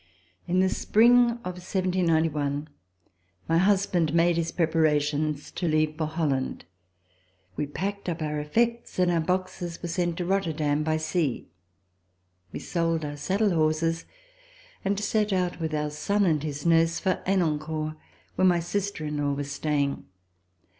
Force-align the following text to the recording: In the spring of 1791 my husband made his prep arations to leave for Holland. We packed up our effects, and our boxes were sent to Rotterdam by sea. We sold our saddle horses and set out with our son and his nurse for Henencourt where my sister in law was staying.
In 0.47 0.61
the 0.61 0.69
spring 0.69 1.13
of 1.45 1.61
1791 1.61 2.69
my 3.47 3.57
husband 3.59 4.15
made 4.15 4.35
his 4.35 4.51
prep 4.51 4.71
arations 4.73 5.53
to 5.53 5.67
leave 5.67 5.95
for 5.95 6.07
Holland. 6.07 6.65
We 7.55 7.67
packed 7.67 8.09
up 8.09 8.19
our 8.19 8.39
effects, 8.39 8.97
and 8.97 9.11
our 9.11 9.19
boxes 9.21 9.79
were 9.79 9.87
sent 9.87 10.17
to 10.17 10.25
Rotterdam 10.25 10.81
by 10.81 10.97
sea. 10.97 11.49
We 12.51 12.57
sold 12.57 13.05
our 13.05 13.15
saddle 13.15 13.51
horses 13.53 14.05
and 14.83 14.99
set 14.99 15.31
out 15.31 15.59
with 15.59 15.75
our 15.75 15.91
son 15.91 16.25
and 16.25 16.41
his 16.41 16.65
nurse 16.65 16.99
for 16.99 17.21
Henencourt 17.27 17.95
where 18.33 18.47
my 18.47 18.59
sister 18.59 19.05
in 19.05 19.17
law 19.17 19.33
was 19.33 19.51
staying. 19.51 20.07